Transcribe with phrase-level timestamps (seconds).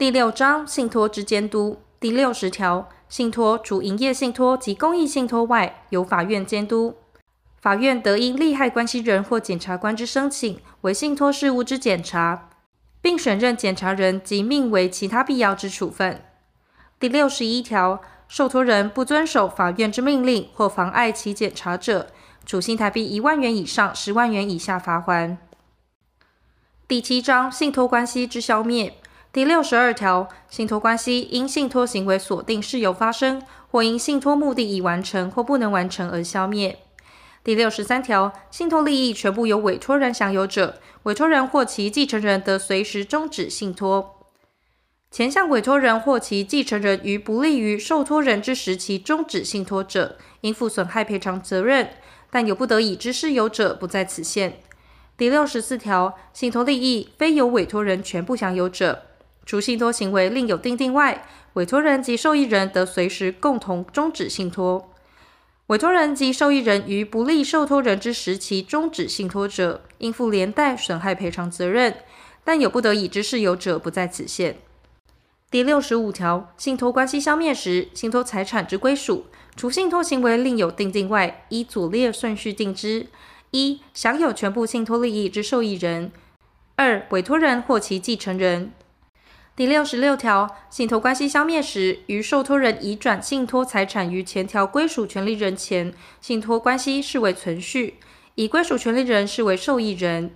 [0.00, 6.94] 第六章信托之监督第六十条，信托除营业信托及公益信托外，由法院监督。
[7.60, 12.48] 法院得因利害关系人或检察官之申请，为信托事务之检查，
[13.02, 16.24] 并选任检察人及命为其他必要之处分。
[16.98, 22.06] 第六十一条，受托人不遵守法院之命令或妨碍其检查者，
[22.46, 25.36] 处新台币一万元以上十万元以下罚锾。
[26.88, 28.94] 第七章信托关系之消灭。
[29.32, 36.80] 第六十二条，信托关系因信托行为锁定事由发生，或因信托目的已完成或不能完成而消灭。
[37.44, 44.16] 第六十三条，信托利益全部由委托人享有者，委托人或其继承人得随时终止信托。
[45.12, 51.90] 前项委托人或其继承人于不利于受托人之时期终止信托者，应负损害赔偿责任，
[52.32, 54.60] 但有不得已之事由者，不在此限。
[55.16, 59.04] 第六十四条，信托利益非由委托人全部享有者。
[59.50, 64.92] 除信托行为另有订定外，委托人及受益人得随时共同终止信托。
[65.66, 71.96] 委托人及受益人于不利受托人之时期终止信托者，应负连带损害赔偿责任，
[72.44, 74.58] 但有不得已之事由者，不在此限。
[75.50, 79.24] 第六十五条，信托关系消灭时，信托财产之归属，
[79.56, 83.08] 除信托行为另有订定外，依左列顺序定之：
[83.50, 86.12] 一、享有全部信托利益之受益人；
[86.76, 88.70] 二、委托人或其继承人。
[89.60, 97.96] 第六十六条，信托关系消灭时，于受托人移转信托财产于前条归属权利人前，信托关系视为存续，
[98.36, 100.34] 以归属权利人视为受益人。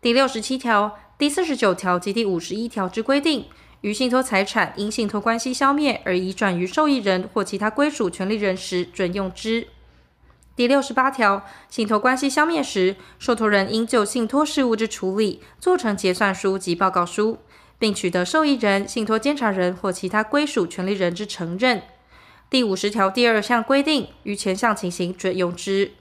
[0.00, 3.44] 第六十七条、第四十九条及第五十一条之规定，
[3.82, 9.68] 于信托财产因信托关系消灭而移转于受益人或其他归属权利人时，准用之。
[10.56, 17.40] 第六十八条，信托关系消灭时，受托人应就信托事务之处理，做成结算书及报告书。
[17.78, 21.82] 并取得受益人、信托监察人或其他归属权利人之承认。
[22.50, 25.92] 第五十条第二项规定，于前项情形准用之。